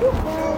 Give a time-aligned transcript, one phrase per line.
[0.00, 0.49] Woo-hoo!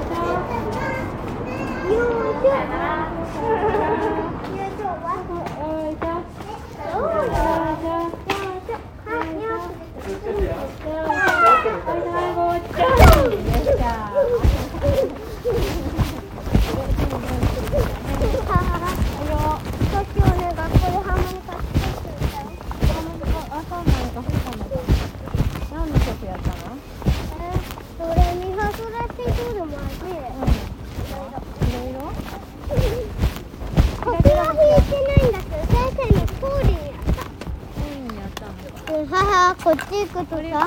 [39.63, 40.59] こっち行くとさね母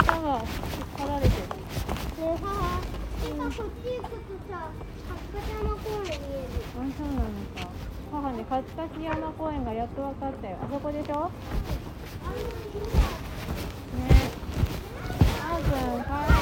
[3.28, 4.72] 今こっち行くとさ
[5.10, 7.68] 八ヶ山公園見えるあそうなのか
[8.12, 10.58] 母ね八ヶ山公園がやっと分かったよ。
[10.62, 11.14] あそこでしょ？
[11.14, 11.30] ね。
[15.42, 16.35] あーくん帰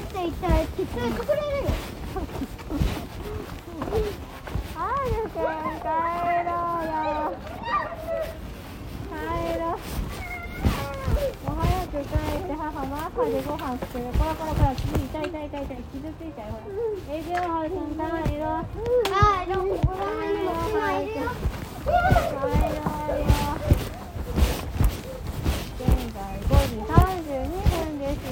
[0.00, 1.70] って言ったら、きっと隠れるよ。
[4.76, 5.42] はるくん
[5.80, 5.86] 帰
[6.46, 6.88] ろう。
[6.90, 7.36] よ
[9.10, 9.14] 帰
[9.60, 9.78] ろう。
[11.46, 18.00] お早く帰って母マッハでご飯作るこらこらこら次痛い痛い痛い痛い傷ついたよほらえじゃあはるくん帰
[18.36, 18.50] ろう。
[18.50, 21.22] ああ、でも、ここら辺にも熊いるよ。
[21.80, 22.76] 帰ろうよ
[25.80, 25.82] 現
[26.14, 28.22] 在5時32分です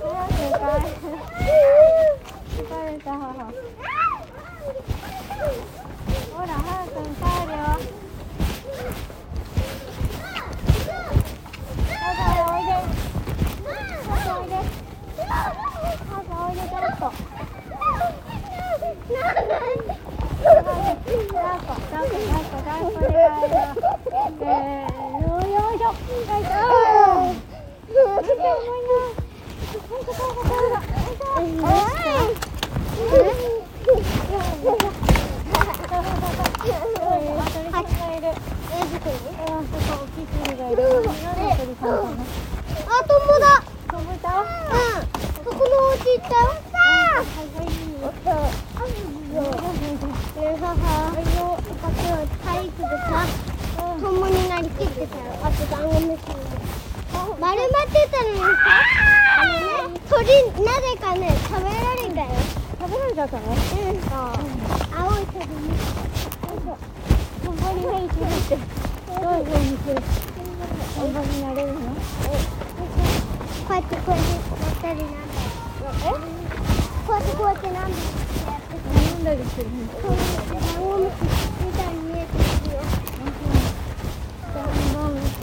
[0.00, 0.92] 早く帰る
[2.56, 3.24] 疲れた母
[6.30, 7.62] ほら早く帰るよ
[11.90, 12.68] パパおいで
[14.06, 15.29] パパおいでパパおいでちょっと抱っこ抱っこ抱っこ抱っこで帰ろうせーの
[24.80, 26.60] よいしょよいしょ
[27.00, 28.94] 重いな
[29.88, 30.76] ほんとそうそうそう
[31.40, 31.64] よいしょ
[37.32, 42.24] あ鳥さんがいるえ、どこにうんそこ大きい鳥がいる何の鳥さんかな
[42.86, 43.46] あ、トンボだ。
[43.88, 44.46] 飛ぶたうん。
[45.34, 45.99] そこのお家行ったよ。
[45.99, 45.99] さあ。
[45.99, 45.99] はいはいで、母、体育でさ、トンボになりきってたよ。
[45.99, 45.99] あとダンゴムシに。
[57.40, 58.46] 丸まってたのにさ、
[59.38, 60.26] あのね、鳥、
[60.64, 62.28] なぜかね、食べられたよ。
[62.78, 63.56] 食べられちゃったのうん。
[64.98, 65.60] 青い鳥に。
[67.42, 69.96] トンボになりきれってどういう風にする
[70.96, 71.86] トンボになれるのこ
[73.70, 75.19] うやってこうやってやったりな
[75.90, 75.96] こ
[77.10, 77.96] うやってこうやってなんだ
[79.10, 79.66] 飲んだりする
[80.00, 80.10] そう
[80.48, 81.14] ダンゴムシ
[81.64, 82.38] みたいに見えてく
[82.68, 82.80] るよ。
[84.54, 84.64] ダン
[84.94, 85.34] ゴムシ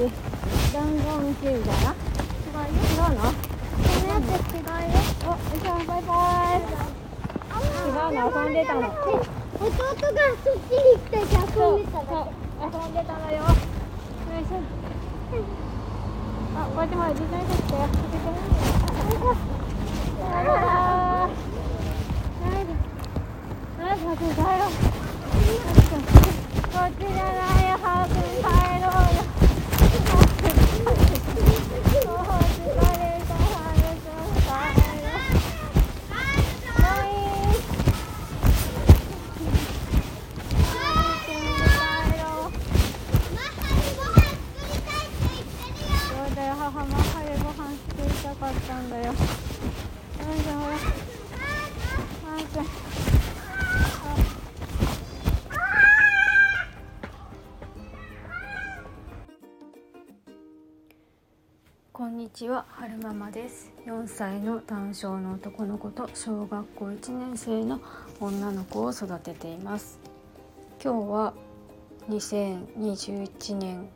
[0.74, 1.92] ダンゴムシみたいな
[2.38, 2.64] 違うよ。
[2.78, 4.96] 違うのこのやつ違うよ。
[5.28, 6.12] お、いしょ、バイバ
[6.58, 6.72] イ。
[7.68, 8.80] 違うの、遊んでたの。
[8.80, 11.54] 弟がそっちに行って遊、んでただけ。
[11.54, 11.82] そう、
[12.62, 13.36] 遊んでたのよ。
[13.38, 14.56] よいしょ。
[16.58, 19.57] あ、こうやってほら、自転車来たよ。
[62.38, 63.72] ちは、はるママです。
[63.88, 67.82] 4歳の単身の男の子と小学校1年生の
[68.20, 69.98] 女の子を育てています。
[70.80, 71.34] 今日は
[72.08, 73.90] 2021年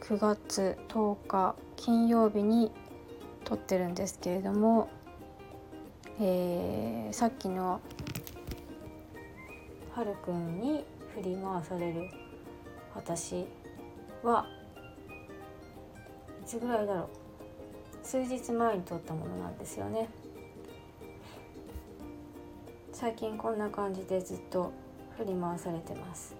[0.00, 2.72] 9月10日金曜日に
[3.44, 4.90] 撮ってるんですけれども、
[6.18, 7.80] えーさっきの
[9.94, 10.84] はるくんに
[11.14, 12.10] 振り回される
[12.96, 13.46] 私
[14.24, 14.57] は
[16.48, 17.08] つぐらいだろう？
[18.02, 20.08] 数日前に撮ったものなんですよね。
[22.90, 24.72] 最近こんな感じでずっと
[25.18, 26.34] 振り回されてます。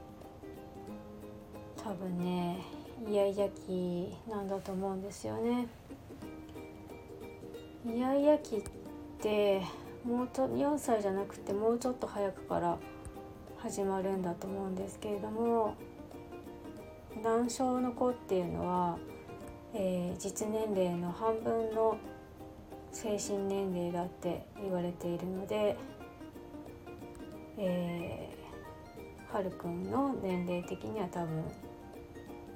[1.84, 2.62] 多分ね
[3.06, 5.69] イヤイヤ期なんだと思うんですよね。
[7.87, 8.62] イヤイヤ期っ
[9.20, 9.61] て
[10.04, 12.78] もうちょ4歳じゃなくてもうちょっと早くから
[13.58, 15.75] 始まるんだと思うんですけれども
[17.22, 18.99] 難症の子っていうのは、
[19.75, 21.99] えー、実年齢の半分の
[22.93, 25.76] 精神年齢だって言われているので、
[27.59, 31.44] えー、はるくんの年齢的には多分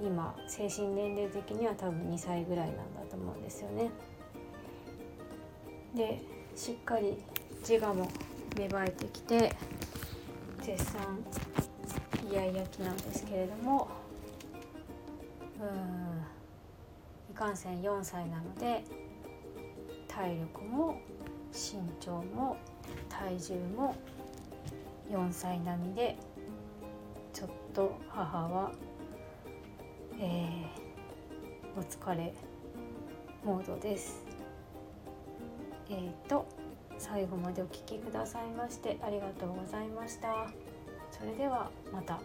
[0.01, 3.91] 今精神年齢的には多分2歳ぐらいなんだと思うんですよね。
[5.95, 6.21] で
[6.57, 7.17] しっかり
[7.61, 8.09] 自我も
[8.59, 9.55] 芽生えてきて
[10.63, 11.01] 絶賛
[12.31, 13.89] イヤイヤ期なんですけれども
[15.61, 16.42] うん
[17.33, 18.85] いかんせん4歳なので
[20.07, 21.01] 体力も
[21.51, 22.59] 身長も
[23.09, 23.97] 体重も
[25.11, 26.19] 4歳並みで
[27.33, 28.73] ちょっと母は、
[30.21, 32.35] えー、お疲れ
[33.43, 34.23] モードです。
[35.89, 36.47] えーと
[36.99, 40.49] 最後までお聴きくださいましてありがとうございました。
[41.11, 42.21] それではまた。